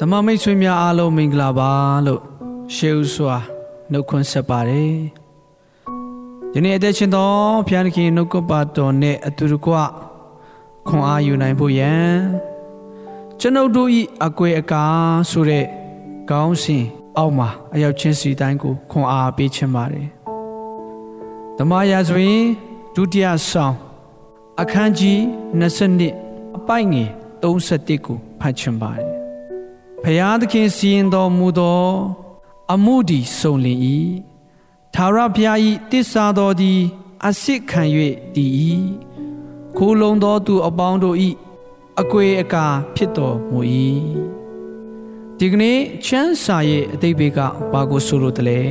[0.00, 1.70] ဓမ္မမိတ်ဆွေများအားလုံးမင်္ဂလာပါ
[2.06, 2.22] လို့
[2.74, 3.36] ရှေးဥစွာ
[3.90, 4.96] နှုတ်ခွန်းဆက်ပါတယ်
[6.52, 7.30] ဒီနေ့အသက်ရှင်သော
[7.66, 9.74] ဘုရားသခင်နှုတ်ကပတ်တော်နဲ့အတူတကွ
[10.86, 11.92] ခွန်အားယူနိုင်ဖို့ယံ
[13.40, 15.66] ကျွန်ုပ်တို့ဤအကွယ်အကားဆိုတဲ့
[16.30, 16.84] ကောင်းစဉ်
[17.16, 20.08] အောက်မှာအရောက်ချင်းစီတိုင်းကိုခွန်အားပေးခြင်းပါတယ်
[21.58, 22.44] ဓမ္မရာဆိုရင်
[22.94, 23.74] ဒုတိယဆောင်
[24.60, 25.18] အခန်းကြီး
[25.88, 27.10] 20အပိုက်ငယ်
[27.42, 29.13] 31ကိုဖတ်ချင်ပါတယ်
[30.06, 31.84] ဖျားသခင်စီရင်တော်မူသော
[32.72, 33.78] အမှုဒီစုံလင်၏
[34.94, 35.58] သာရဖျား၏
[35.90, 36.80] တစ္ဆာတော်သည်
[37.26, 37.82] အစစ်ခံ၍
[38.34, 38.50] တည်၏
[39.76, 41.16] ခိုးလုံသောသူအပေါင်းတို့၏
[42.00, 43.60] အကွေအကာဖြစ်တော်မူ၏
[45.38, 47.38] ဒီကနေ့ချမ်းစာရဲ့အတိတ်ဘေက
[47.72, 48.62] ဘာကိုဆိုလိုတလဲ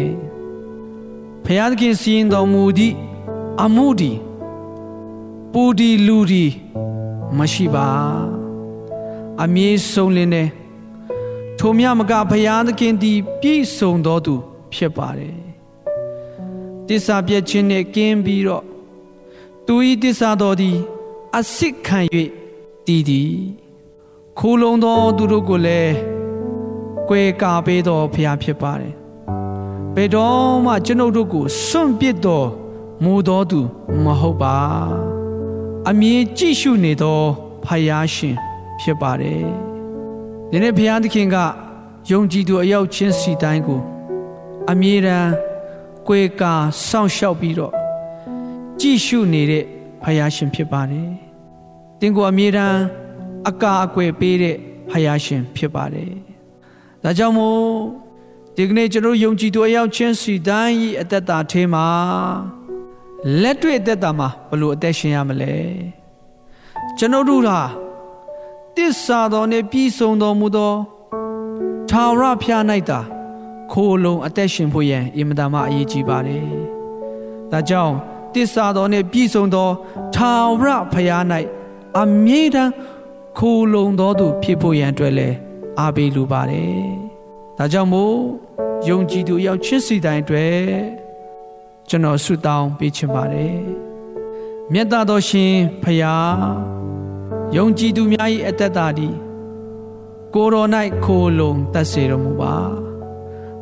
[1.46, 2.96] ဖျားသခင်စီရင်တော်မူသည့်
[3.64, 4.12] အမှုဒီ
[5.54, 6.46] ပူဒီလူဒီ
[7.38, 7.88] မရှိပါ
[9.42, 10.50] အမြင့်ဆုံးလင်းတဲ့
[11.60, 14.36] ထိုမြမကဘုရားသခင်သည် ပြည့်စုံတော်သူ
[14.74, 15.36] ဖြစ်ပါတယ်
[16.88, 18.66] တစ္ဆာပြည့်ခြင်းနဲ့ကင်းပြီးတော့
[19.66, 20.78] သူဤတစ္ဆာတော်သည်
[21.38, 22.00] အစစ်ခံ၍
[22.88, 23.34] တည်သည်
[24.40, 25.96] ခိုးလုံသောသူတို့ကိုလည်း
[27.10, 28.94] ကွယ်ကာပေးတော်ဘုရားဖြစ်ပါတယ်
[29.96, 32.48] ဘယ်တော့မှကျွန်ုပ်တို့ကိုစွန့်ပစ်တော်
[33.04, 33.60] မူတော်သူ
[34.04, 34.58] မဟုတ်ပါ
[35.90, 37.22] အမြင်ကြည့်ရှုနေသော
[37.66, 38.36] ဖယားရှင်
[38.80, 39.73] ဖြစ်ပါတယ်
[40.56, 41.38] ဒီနေ့ဘုရားသခင်က
[42.12, 43.82] ယုံကြည်သူအယောက်ချင်းစီတိုင်းကို
[44.72, 45.32] အမြဲတမ်း
[46.08, 46.54] ကိုယ်ကာ
[46.88, 47.74] စောင့်ရှောက်ပြီးတော့
[48.80, 49.64] ကြည့်ရှုနေတဲ့
[50.04, 51.10] ဖယားရှင်ဖြစ်ပါတယ်။
[52.00, 52.80] တင်ကိုအမြဲတမ်း
[53.50, 54.56] အကာအကွယ်ပေးတဲ့
[54.90, 56.12] ဖယားရှင်ဖြစ်ပါတယ်။
[57.04, 57.62] ဒါကြောင့်မို့
[58.56, 61.88] ဒီကနေ့ကျွန်တော်ယုံကြည်သူအယောက်ချင်းစီတိုင်းဤအသက်တာထဲမှာ
[63.42, 65.56] လက်တွေ့အသက်တာမှာဘလို့အသက်ရှင်ရမလဲ။
[66.98, 67.60] ကျွန်တော်တို့ဟာ
[68.78, 70.74] တစ္ဆာတော်နှင့်ပြည်စုံတော်မူသော
[71.90, 73.00] ထာဝရဖျား၌သာ
[73.72, 76.46] ခိုးလုံအသက်ရှင်ဖို့ရန်အင်မတန်မှအရေးကြီးပါတယ်။
[77.52, 77.96] ဒါကြောင့်
[78.34, 79.70] တစ္ဆာတော်နှင့်ပြည်စုံသော
[80.16, 81.24] ထာဝရဖျား၌
[82.00, 82.72] အမြဲတမ်း
[83.38, 85.36] ခိုးလုံတော်သူဖြစ်ဖို့ရန်အတွက်လည်း
[85.80, 86.76] အားပေးလိုပါတယ်။
[87.58, 88.16] ဒါကြောင့်မို့
[88.88, 90.62] ယုံကြည်သူရောက်ချစ်စီတိုင်းအတွက်
[91.90, 93.58] ကျွန်တော်ဆုတောင်းပေးချင်ပါတယ်။
[94.72, 95.54] မြတ်တော်ရှင်
[95.84, 96.84] ဖျား
[97.56, 99.16] ယုံကြည်သူများ၏အသက်တာသည်
[100.34, 100.66] ကိုရော၌
[101.04, 102.56] ခိုလုံတတ်စေတော်မူပါ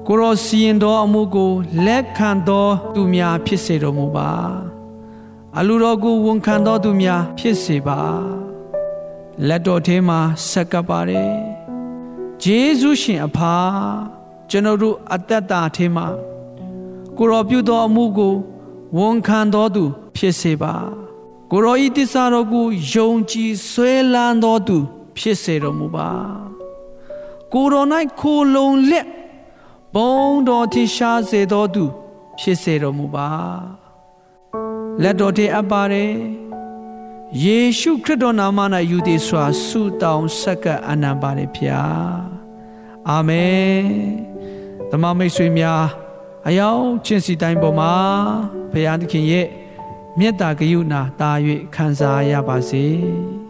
[0.08, 1.52] ကိုရောစီရင်တော်အမှုကို
[1.86, 4.30] လက်ခံတော်သူများဖြစ်စေတော်မူပါ
[5.58, 8.00] အလူတော်ကိုဝန်ခံတော်သူများဖြစ်စေပါ
[9.48, 10.20] လက်တော်ထဲမှာ
[10.50, 11.36] ဆက်ကပ်ပါတယ်
[12.44, 13.56] ဂျေဇုရှင်အဖာ
[14.50, 16.08] ကျွန်တော်တို့အသက်တာထဲမှာ
[17.18, 18.34] ကိုရောပြုတော်အမှုကို
[18.98, 19.84] ဝန်ခံတော်သူ
[20.16, 20.76] ဖြစ်စေပါ
[21.54, 24.78] ကိုရောဤတစ္ဆာတော်ကိုယုံကြည်ဆွဲလန်းတော်သူ
[25.18, 26.10] ဖြစ်စေတော်မူပါ
[27.54, 27.86] ကိုရော၌
[28.20, 29.08] ခိုလုံလက်
[29.96, 30.16] ဘုံ
[30.48, 31.86] တော်ထရှားစေတော်သူ
[32.40, 33.30] ဖြစ်စေတော်မူပါ
[35.02, 36.14] လက်တော်ထဲအပ်ပါတယ်
[37.44, 38.60] ယေရှုခရစ်တော်နာမ၌
[38.92, 42.22] ယူသည်စွာဆုတောင်းဆက်ကပ်အနံပါတယ်ဖျား
[43.10, 43.82] အာမင်
[44.92, 45.86] ဓမ္မမိတ်ဆွေများ
[46.48, 47.94] အယောင်ချင်းစီတိုင်းပေါ်မှာ
[48.72, 49.48] ဘုရားသခင်ရဲ့
[50.20, 51.32] မေတ္တာကရုဏာတာ၍
[51.76, 52.86] ခံစားရပါစေ။